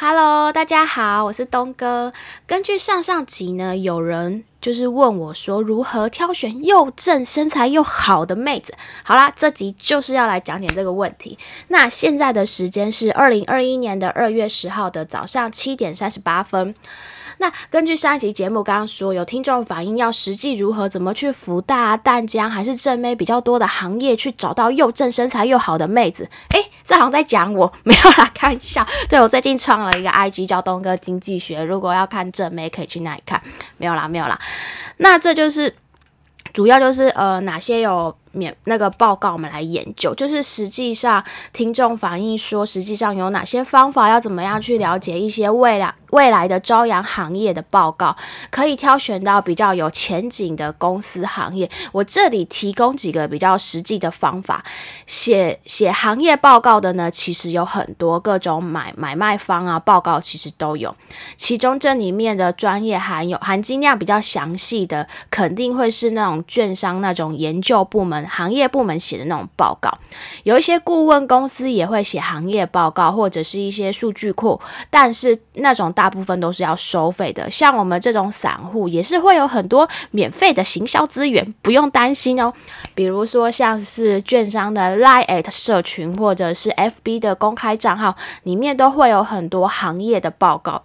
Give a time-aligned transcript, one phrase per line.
[0.00, 2.12] Hello，大家好，我是东哥。
[2.46, 8.72] 根据上上集呢，有人就是问我说，如何挑选又正、身材又好的妹子？
[9.02, 11.36] 好啦，这集就是要来讲解这个问题。
[11.66, 16.72] 那现在的时间是二零二一年的二月十号的早上七点三十八分。
[17.38, 26.28] 那根据上一集节目刚刚说，有听众反映要实际如何怎么去福大、啊淡江还是正妹比较多的行业去找到又正身材又好的妹子？
[26.50, 28.86] 诶，这好像在讲我， 没有啦，开玩笑。
[29.08, 33.40] 对我最近创了一个 IG 叫东哥经济学，如果要看正妹可以去那里看。
[33.76, 34.38] 没有啦，没有啦。
[34.98, 35.74] 那这就是
[36.52, 38.14] 主要就是呃哪些有。
[38.30, 48.16] 免那个报告，我们来研究，就是实际上听众反映说，实际上有哪些方法，要怎么样去了解一些未来未来的朝阳行业的报告，
[48.50, 51.68] 可以挑选到比较有前景的公司行业。
[51.92, 54.64] 我这里提供几个比较实际的方法，
[55.06, 60.94] 写写行业报告的呢，其实有很多各种买买卖方啊，报告其实都有。
[61.36, 68.26] 其中这里面的专业含有含金量比较详细的，肯定会是那种券商那种研究部门。
[68.28, 69.98] 行业部门写的那种报告，
[70.44, 77.50] 有一些顾问公司也会写行业报告，或者是一些数据库，但是那种大部分都是要收费的。
[77.50, 82.52] 像我们这种散户，也是会有很多免费的行销资源，不用担心哦。
[82.94, 90.84] 比如说像是券商的 Line at 社群，或者是 FB 的公开账号，里面都会有很多行业的报告。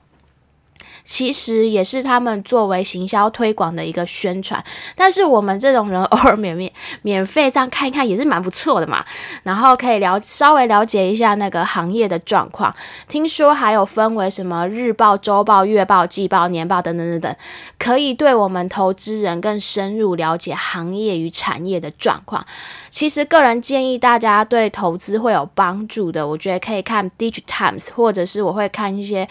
[1.04, 4.64] 其实也是他们作为行销推广的一个宣传，
[4.96, 9.04] 但是我们这种人偶尔免免免费这样看一看也是蛮不错的嘛。
[9.44, 12.74] 然后可以了稍微了解一下那个行业的状况。
[13.08, 17.36] 听说还有分为什么日报、周报、月报、季报、年报等等等等，
[17.78, 22.46] 可以对我们投资人更深入了解行业与产业的状况。
[22.90, 29.28] 其实个人建议大家对投资会有帮助的，我觉得可以看《Digitimes》，或者是我会看一些。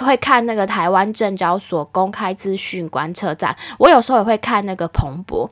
[0.00, 5.50] 会看那个台湾证交所公开资讯观测站，我有时候也会看那个彭博。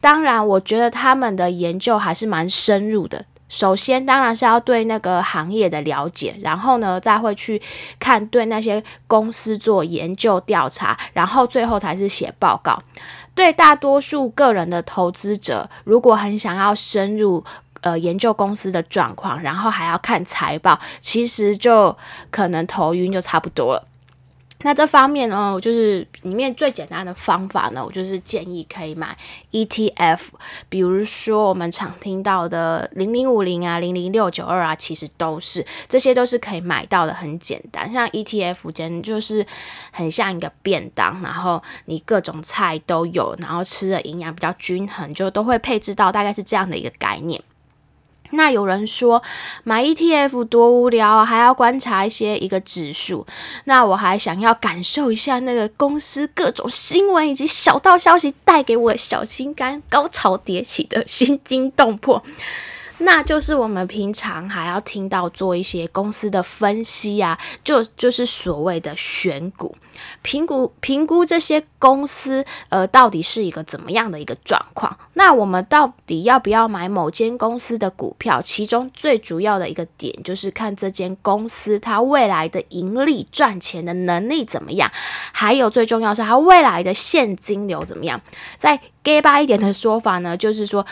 [0.00, 3.24] 当然，我觉得他们的研究还是蛮深入的。
[3.48, 7.60] 首先，当然是要对那个行业的了解，然后呢，再会去
[7.98, 12.82] 看对那些公司做研究调查，然后最后才是写报告。
[13.34, 17.44] 对大多数个人的投资者，如果很想要深入。
[17.84, 21.94] 呃，研究公司的状况，然后还要看财报，其实就
[22.30, 23.88] 可能头晕就差不多了。
[24.62, 29.14] 那这方面呢，就是里面最简单的方法呢，我就是建议可以买
[29.52, 30.20] ETF，
[30.70, 37.92] 比如说我们常听到的零零五零啊、零零六九二啊，其实都是这些都是可以买到的，很简单。
[37.92, 39.44] 像 ETF 简直就是
[39.92, 47.38] 很像一个便当，然后你各种菜都有，然后吃的营养比较均衡，就都会配置到，大概是这样的一个概念。
[48.30, 49.22] 那有人说
[49.62, 53.26] 买 ETF 多无聊啊，还要观察一些一个指数。
[53.64, 62.22] 那我还想要感受一下那个公司各种新闻以及小道消息带给我小心肝高潮迭起的心惊动魄。
[62.98, 69.76] 那就是我们平常还要听到做一些公司的分析啊，就就是所谓的选股、
[70.22, 74.96] 评估、评估这些公司呃到底是一个怎么样的一个状况。
[75.14, 78.40] 那我们到底要不要买某间公司的股票？
[78.40, 84.88] 其中最主要的一个点就是看这间公司它未来的盈利赚钱的能力怎么样，
[85.32, 88.22] 还有最重要是它未来的现金流怎么样。
[88.56, 90.86] 再 g a b 一点的说法呢，就是说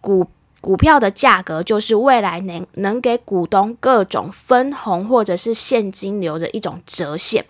[0.00, 0.28] 股。
[0.62, 7.44] 股票的价格就是未来能能给股东各种分红或者是现金流的一种折现，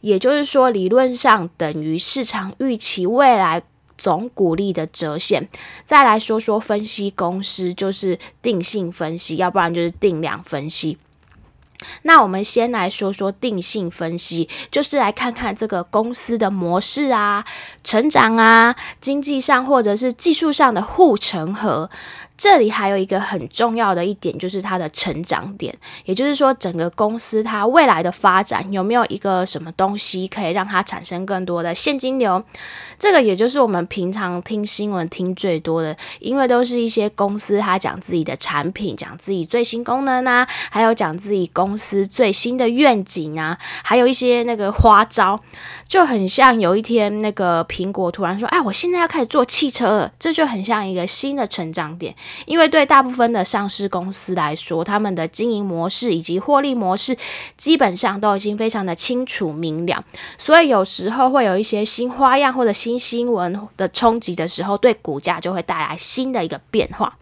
[0.00, 3.64] 也就是说，理论上等于市场预期未来
[3.98, 5.48] 总股利的折现。
[5.82, 10.98] 再来说说分析公司，就是定性分析，要不然就是定量分析。
[12.02, 17.44] 那我们先来说说定性分析，就是来看看这个公司的模式啊、
[17.82, 21.90] 成长啊、经济上或者是技术上的护城河。
[22.42, 25.72] 这里还有一个很重要的一点，就是它的成长点，
[26.04, 32.42] 也就是说，整个公司它未来的发展有没有一个什么东西可以让它产生更多的现金流？
[32.98, 45.38] 这个也就是我们平常听新闻听最多的，因为都是一些公司它讲自己的产品，讲自己最新功能啊，还有讲自己公司最新的愿景啊，还有一些那个花招，
[45.86, 52.12] 就很像有一天那个苹果突然说：“哎，我现在要开始做汽车了。”这就很像一个新的成长点。
[52.46, 57.16] 因为对大部分的上市公司来说，他们的经营模式以及获利模式
[57.56, 60.04] 基本上都已经非常的清楚明了，
[60.38, 67.16] 所以有时候会有一些新花样或者新新闻的冲击的时候，对股价就会带来新的一个变化。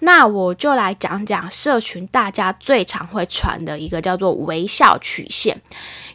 [0.00, 5.60] 那我就来讲讲社群大家最常会传的一个叫做微笑曲线。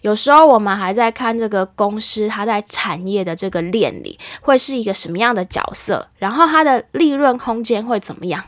[0.02, 8.44] 有时候我们还在看这个公司，它在产业的这个链里会是一个什么样的角色，然后它的利润空间会怎么样。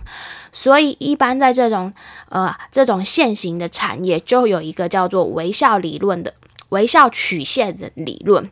[0.54, 1.94] 所以一般在这种
[2.30, 6.34] 呃这种现行的产业，就有一个叫做微笑理论的
[6.70, 8.50] 微笑曲线的理论，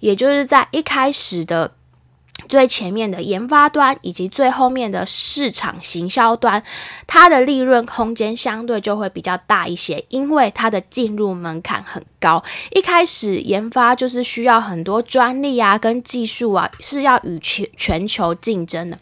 [0.00, 1.72] 也就是在一开始的。
[2.48, 6.62] 最前面的研发端以及最后面的市场行销端，
[7.06, 12.42] 它的利润空间相对就会比较大一些，因为它的进入门槛很高。
[12.70, 18.96] 一开始研发就是需要很多专利啊，跟技术啊，是要与全全球竞争的。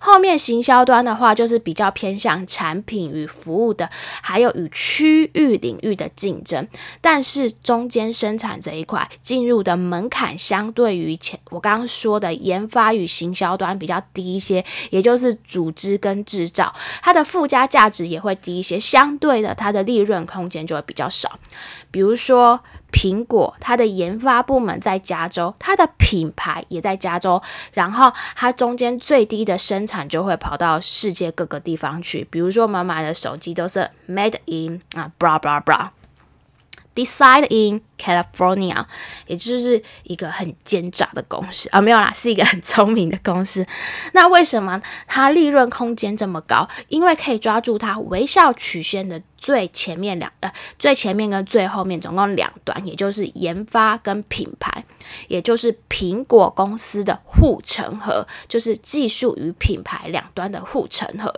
[0.00, 3.90] 后面行销端的话，就是比较偏向产品与服务的，
[4.22, 6.66] 还有与区域领域的竞争。
[7.00, 12.92] 但是中间生产这一块进入的门槛，相对于前我刚刚说的研发。
[12.92, 21.38] 与行销端比较低一些，也就是组织跟制造，它的附加价值也会低一些，相对的，它的利润空间就会比较少。
[21.90, 22.61] 比如说
[22.92, 27.42] 苹果，它的研发部门在加州，它的品牌也在加州，
[27.72, 32.26] 然后它中间最低的生产就会跑到世界各个地方去。
[32.30, 35.88] 比如说我们买的手机都是 made in 啊，bra bra bra。
[36.94, 38.84] Decide in California，
[39.26, 43.66] 也就是一个很奸诈的公司啊，没有啦，是一个很聪明的公司。
[44.12, 46.68] 那为什么它利润空间这么高？
[46.88, 54.84] 因为可以抓住它微笑曲线的最前面两呃，最前面跟最后面总共两端，也就是研发跟品牌，
[55.28, 61.34] 也就是苹果公司的护城河，就是技术与品牌两端的护城河。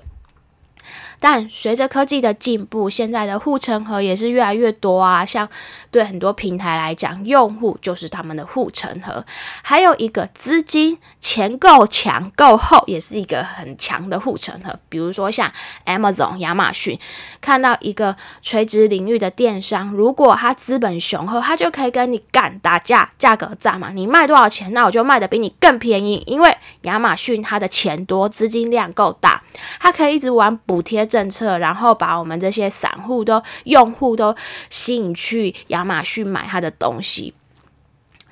[1.24, 5.24] 但随着科技的进步，现在的护城河也是越来越多啊。
[5.24, 5.48] 像
[5.90, 9.24] 对很多平台来讲，用户就是他们的护城河。
[9.62, 14.78] 还有一个资金钱够强够厚，也是一个很强的护城河。
[14.90, 15.50] 比如说像
[15.86, 16.98] Amazon 亚马逊，
[17.40, 23.90] 看到一个垂直领域的电商，如果它资本雄厚，它就可以跟你干打架，价格战嘛。
[23.94, 29.42] 你卖多少钱，那我就卖的比你更便宜，因为亚马逊它的钱多，资金量够大，
[29.80, 31.08] 它可以一直玩补贴。
[31.14, 34.34] 政策，然后把我们这些散户都用户都
[34.68, 37.32] 吸引去亚马逊买他的东西，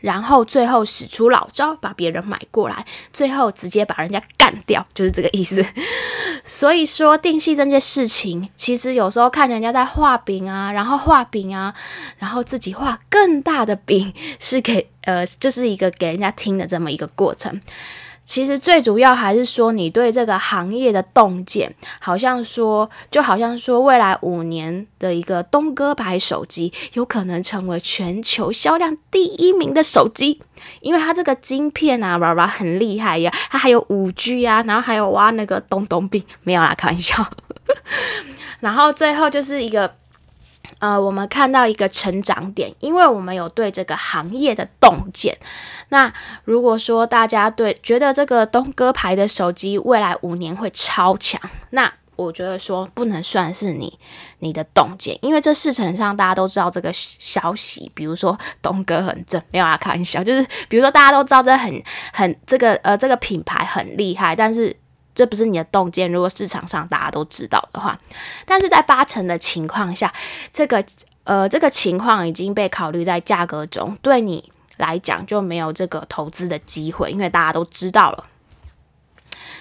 [0.01, 5.65] 然后最后使出老招把别人买过来，最后直接把人家干掉，就是这个意思。
[6.43, 11.73] 所以说定系这件事情，其实有时候看人家在画饼啊，然后画饼啊，
[12.19, 17.61] 然后自己画更大的饼，是给呃，就是一个给人家听的这么一个过程。
[18.25, 30.41] 其实最主要还是说，你对这个行业的洞见，好像说，就好像说，未来五年的一个东哥牌手机，有可能成为全球销量第一名的手机，
[30.81, 37.27] 因为它这个晶片啊，哇哇很厉害呀，它还有五 G 啊，然后还有挖那个东东币，没有啦，开玩笑。
[38.61, 39.95] 然后最后就是一个。
[40.83, 45.39] 呃，我们看到一个成长点，因为我们有对这个行业的洞见。
[45.91, 46.13] 那
[46.43, 51.41] 如果说大家对觉得这个东哥牌的手机未来五年会超强，
[51.71, 53.97] 那我觉得说不能算是你
[54.41, 61.81] 你的洞见，因为这市场上大家都知道这个消息，比如说东哥很正，没有啊，开玩笑，就是比如说大家都知道这很
[62.13, 64.77] 很这个呃这个品牌很厉害，但是。
[65.15, 67.99] 这不是你的洞见，如果市场上大家都知道的话，
[68.47, 70.13] 但是在八成的情况下，
[70.51, 70.83] 这个
[71.25, 78.25] 呃这个情况已经被考虑在价格中，对你来讲就没有这个投资的机会，因为大家都知道了。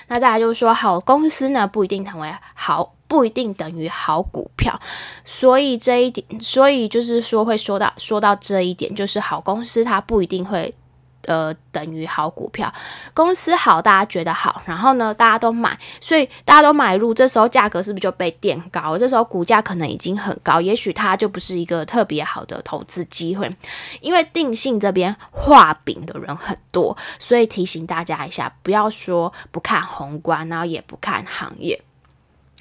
[0.08, 4.80] 那再来就是说，好公司呢不一定成为好，不一定等于好股票，
[5.24, 10.74] 所以这一点，所以就是说会说到说到这一点，就是好公司它不一定会。
[11.26, 12.74] 呃，等于好股票，
[13.14, 18.98] 公司好，大家觉得好，然后呢，大家都买，所以大家都买入，这时候价格是不是就被垫高？
[18.98, 23.50] 这时候股价可能已经很高，也许它就不是一个特别好的投资机会，
[24.02, 31.82] 因为定性这边画饼的人很多，所以提醒大家一下，不要说不看宏观，然后也不看行业。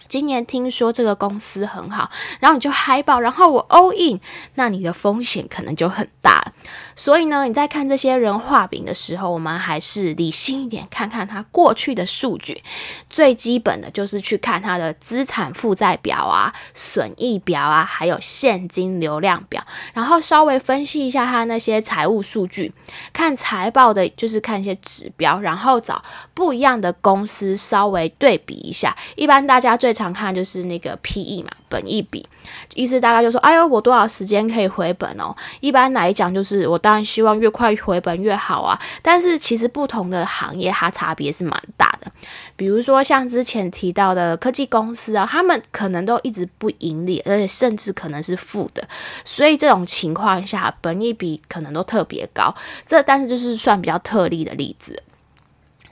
[0.09, 4.21] 今年听说这个公司很好，然后你就嗨爆，然后我 all in，
[4.57, 6.53] 那你的风险可能就很大。
[6.95, 12.63] 所以呢，你在看这些人画饼的时候，我们还是理性一点，看看他过去的数据。
[13.09, 22.73] 最基本的就是去看他的资产负债表啊、损益表啊，还有现金流量表，然后稍微分析一下他那些财务数据，
[23.13, 26.03] 看财报的，就是看一些指标，然后找
[26.35, 28.97] 不一样的公司稍微对比一下。
[29.17, 32.29] 一般大家最常看就是那个 P/E 嘛，本一比，
[32.75, 35.35] 意思大概就说，哎呦，我多少时间可以回本哦？
[35.61, 38.79] 一般来讲，就是我当然希望越快回本越好啊。
[39.01, 42.11] 但是其实不同的行业它差别是蛮大的。
[42.57, 48.87] 比如说像之前提到的科技公司啊，他们可能都一直不盈利，而且甚至可能是负的。
[49.25, 52.53] 所以这种情况下，本一比可能都特别高。
[52.85, 55.01] 这但是就是算比较特例的例子。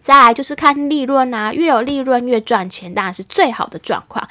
[0.08, 4.26] 再来就是看利润啊，越有利润越赚钱，当然是最好的状况。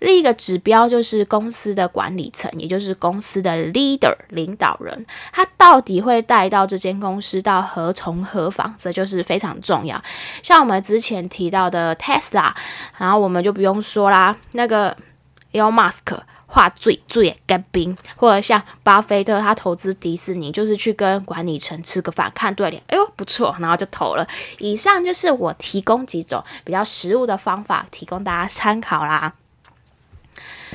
[0.00, 9.98] 另一个指标就是公司的管理层，也就是公司的 leader 领导人，他到底会带到这间公司到何从何方，这就是非常重要。
[10.42, 12.52] 像我们之前提到的 Tesla，
[12.98, 14.94] 然后我们就不用说啦，那个
[15.54, 16.18] Elon Musk。
[16.54, 24.26] 画最最干冰，或者像巴菲特他投资迪士尼，就是去跟管理层吃个饭，看对脸，哎呦不错，然后就投了。
[24.58, 29.32] 以上就是我提供几种比较实务的方法，提供大家参考啦。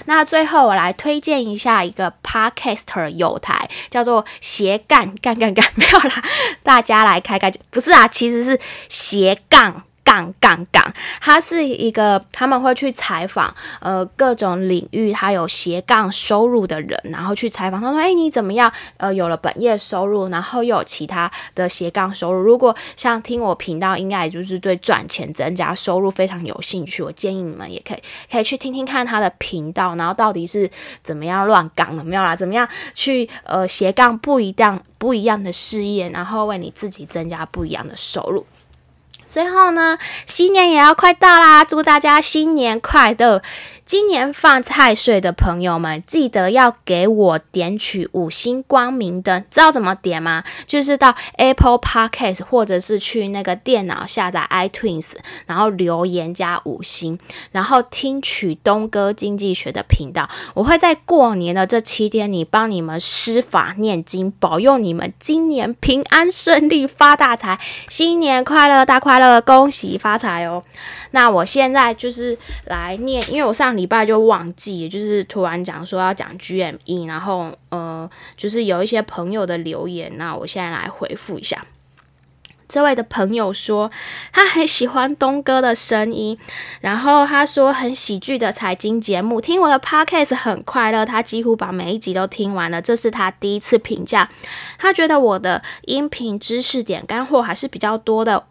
[0.06, 6.24] 那最后我来推荐一下一个 Podcaster 有台，叫做斜杠干干干， 没有啦，
[6.64, 9.84] 大家来开开，不是啊，其实是斜杠。
[10.08, 18.72] 杠杠杠，他是一个他们会去采访呃各种领域他有斜杠收入的人，然后去采访他说：“哎，你怎么样？
[18.96, 22.42] 呃，有了本业收入，然后又有其他的斜杠收入。
[22.42, 27.04] 如果像听我频道，应该也就是对赚钱增加收入非常有兴趣。
[27.04, 27.98] 我建议你们也可以
[28.32, 30.72] 可以去听听看他的频道，然后到底是
[31.04, 32.34] 怎么样乱杠的没有啦？
[32.34, 38.46] 怎么样去呃斜杠不一样不一样的事业，然后为你自己增加不一样的收入。”
[39.28, 43.44] 最后呢，新年也要快到啦，祝大家新年快乐！
[43.86, 50.44] 今年放太岁的朋友们，记得要给我点取五星光明灯，知道怎么点吗？
[50.66, 55.12] 就是到 Apple Podcast 或者是去那个电脑下载 iTunes，
[55.46, 57.18] 然后留言加五星，
[57.52, 60.30] 然后听取东哥经济学的频道。
[60.54, 67.58] 我会在过年的这七天里帮你们施法念经，保佑你们今年平安顺利发大财，
[67.88, 70.64] 新年快乐大快快乐，恭喜发财哦！
[71.10, 73.78] 那我现在就是来念，因为我上。
[73.78, 81.64] 礼拜就忘记，就是突然讲说要讲 GME，然后呃，就是有一些朋友的留言，那我现在来回复一下。
[82.68, 83.90] 这位的朋友说
[84.34, 86.38] 他很喜欢东哥的声音，
[86.82, 92.82] 然后他说很喜剧的财经节目，听我的 podcast 很快乐，他几乎把每一集都听完了。
[92.82, 94.28] 这是他第一次评价，
[94.80, 98.44] 他觉得我的音频知识点干货还是比较多的，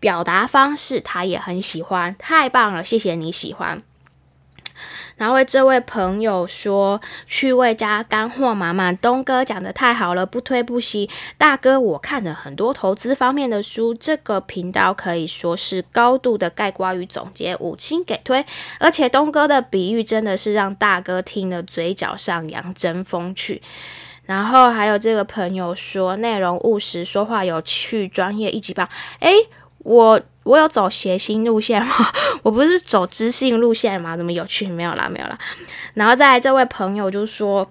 [0.00, 3.82] 表达方式他也很喜欢，太棒了，谢谢你喜欢。
[5.16, 11.10] 然后这位朋友说，趣味加干货满满，东哥讲的太好了，不推不行。
[11.36, 18.46] 大哥，我看了很多投资方面的书，这个频道可以说是高度的概括与总结，五星给推。
[18.78, 23.60] 而且东哥的比喻真的是让大哥听了嘴角上扬，真风趣。
[24.24, 28.88] 然后还有这个朋友说，内容务实，说话有趣，专业一级棒。
[29.18, 29.48] 诶，
[29.78, 30.20] 我。
[30.44, 31.94] 我有走谐星路线吗？
[32.42, 34.16] 我不是走知性路线吗？
[34.16, 34.66] 怎么有趣？
[34.66, 35.38] 没有啦，没有啦。
[35.92, 37.70] 然后再来这位朋友就说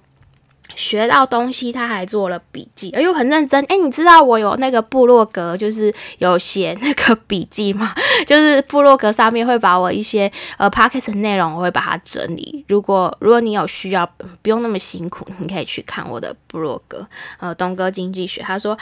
[0.75, 3.65] 学到东西，他还做了笔记，哎呦，很认真。
[3.67, 7.91] 哎，你知道我有那个部落格，就是有写那个笔记吗？
[8.27, 12.63] 就是部落格上面会把我一些呃 podcast 内容，我会把它整理。
[12.67, 14.07] 如果如果你有需要，
[14.43, 17.07] 不用那么辛苦，你可以去看我的部落格。
[17.39, 18.77] 呃，东哥经济学，他说。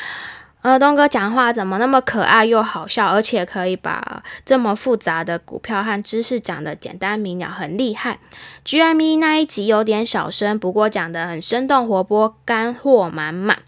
[0.66, 8.18] 呃，东哥讲话怎么那么可爱又好笑，而且可以把这么复杂的股票和知识讲得简单明了，很厉害。
[8.66, 13.60] GME 那一集有点小声，不过讲得很生动活泼，干货满满。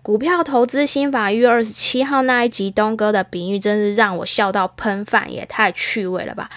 [0.00, 6.48] 股票投资新法一月二十七号那一集，东哥的比喻真是让我笑到喷饭，也太趣味了吧！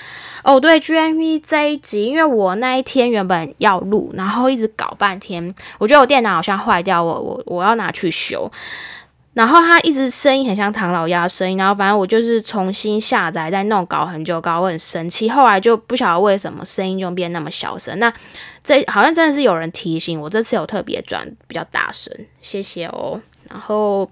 [0.43, 8.51] 哦，对，GME 这一集，因为我那一天原本要录，然后一直搞半天，我觉得我电脑好像坏掉，我我我要拿去修。
[9.33, 15.29] 然后他一直声音很像唐老鸭声音，然后反正我就是重新下载再弄，搞很久，搞我很生气。
[15.29, 17.97] 后来就不晓得为什么声音就变那么小声。
[17.97, 18.11] 那
[18.63, 23.21] 这好像真的是有人提醒我，这次有特别转比较大声，谢谢哦。
[23.49, 24.11] 然后，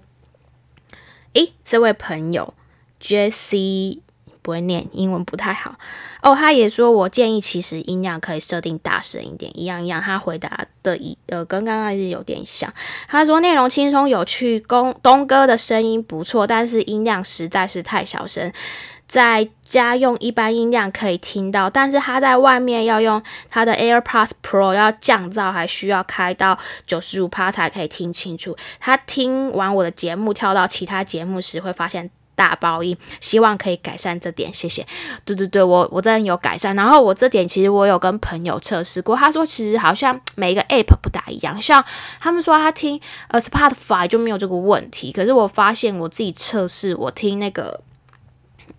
[1.34, 2.54] 诶，这位朋友
[3.00, 4.00] Jesse。
[4.42, 5.74] 不会念英文不太好
[6.22, 10.00] 哦，他也说我建议其实音量可以设定大声一点，一样一样。
[10.00, 12.72] 他回答的一呃跟刚刚是有点像。
[13.08, 18.52] 他说内容轻松有趣，东东哥的声音不错，但是音量实在是太小声，
[19.06, 28.56] 在家用一般音量可以听到，但是他在外面要用他的 AirPods Pro 要降噪，还需要开到九十五帕才可以听清楚。
[28.78, 32.10] 他听完我的节目跳到其他节目时会发现。
[32.40, 34.86] 大报应，希望可以改善这点，谢谢。
[35.26, 36.74] 对对对，我我真的有改善。
[36.74, 41.84] 然后我这点其实我有跟朋友测试过，他说其实好像每一个 app 不大一样，像
[42.18, 47.82] 他们说他听呃 Spotify 就没有这个问题，可是我发现我自己测试，我听那个。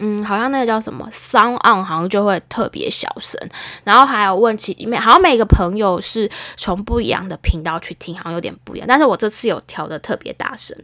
[0.01, 3.39] 嗯，好像那个叫什么 Sound On，好像就会特别小声。
[3.83, 6.27] 然后还有问其每，好像每个朋友是
[6.57, 8.87] 从不一样的频道去听，好像有点不一样。
[8.87, 10.75] 但是我这次有调的特别大声。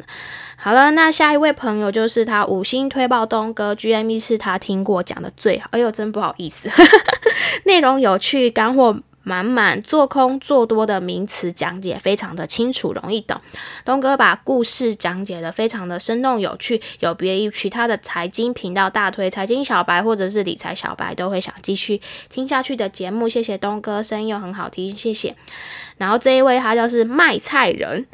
[0.56, 5.68] 好了，那下一位朋友就是他五星推爆东哥 GME 是他听过讲的最好。
[5.72, 6.70] 哎呦，真不好意思，
[7.66, 8.96] 内容有趣，干货。
[9.28, 13.38] 满满做空做多的名词讲解非常的清楚容易懂，
[13.84, 23.28] 东哥把故事讲解的非常的生动有趣，有别于其他的财经频道大推财经小白或者是理财小白都会想继续听下去的节目。
[23.28, 25.36] 谢谢东哥，声音又很好听，谢谢。
[25.98, 28.06] 然后这一位他就是卖菜人，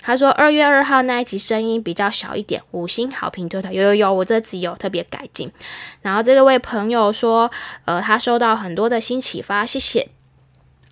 [0.00, 5.52] 他说二月二号那一集声音比较小一点，五星好评推推，有有有，我这集有特别改进。
[6.00, 7.50] 然后这位朋友说，
[7.84, 10.08] 呃，他收到很多的新启发，谢谢。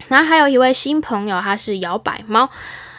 [0.08, 2.48] 然后还有一位新朋友，他是摇摆猫，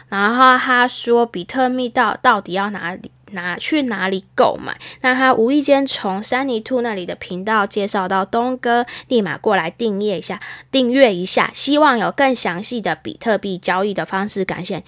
[0.08, 4.76] 然后他说比特币到到底要哪里拿去哪里购买？
[5.00, 10.40] 那他无意间从山泥兔那里的频道介绍到东哥，立马过来订阅一下，
[10.70, 14.44] 订阅一下，希望有更详细的比特币交易的方式。
[14.44, 14.82] 感谢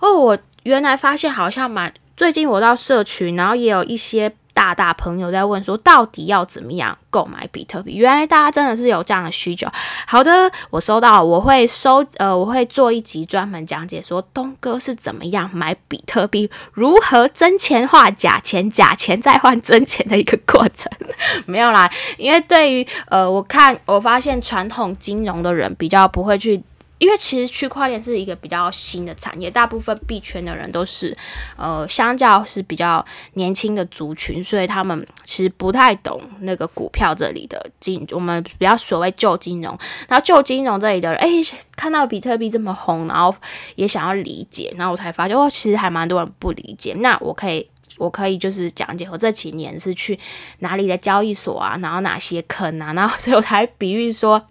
[0.00, 4.32] 哦，我原来发现好像蛮最近我到社群，然后也有一些。
[4.58, 7.94] 大大朋友在问说，到底要怎么样购买比特币？
[7.94, 9.68] 原来大家真的是有这样的需求。
[10.04, 20.90] 好的，我收到，我会收，呃，我会做一集专门讲解说东哥是怎么样买比特币，如何真钱换假钱，假钱再换真钱的一个过程。
[21.46, 26.60] 没有啦，因为对于呃，我看我发现传统金融的人比较不会去。
[26.98, 31.16] 因为其实区块链是一个比较新的产业，大部分币圈的人都是，
[31.56, 39.78] 呃，相较是比较年轻的族群，所以他们其实不太懂那个股票这里的金，我们比较所谓旧金融。
[40.08, 41.28] 然后旧金融这里的人，哎，
[41.76, 43.34] 看到比特币这么红，然后
[43.76, 46.94] 也想要理解，然后我才发现，哦，其实还蛮多人不理解。
[47.00, 50.18] 那我可以，我可以就是讲解我这几年是去
[50.58, 54.44] 哪里的交易所啊，然后哪些坑啊，然后所以我才比喻说。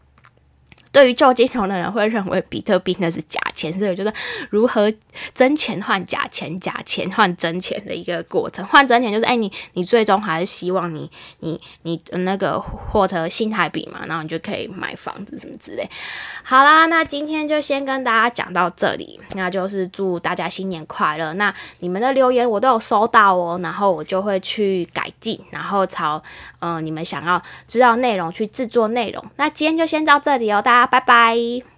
[0.98, 4.12] 对于做金融的人会认为比特币那是假钱，所以我觉得
[4.50, 4.92] 如何
[5.32, 8.66] 真钱换假钱，假钱换真钱的一个过程。
[8.66, 11.08] 换真钱就是，哎，你你最终还是希望你
[11.42, 15.88] 你你那个获得新台币嘛，然后你就可以买房子什么之类。
[16.42, 21.32] 好啦，那今天就先跟大家讲到这里，那就是祝大家新年快乐。
[21.36, 26.20] 那你们的留言我都有收到哦，然后我就会去改进，然后朝
[26.58, 29.24] 嗯你们想要知道内容去制作内容。
[29.36, 30.87] 那今天就先到这里哦，大家。
[30.88, 31.62] 拜拜。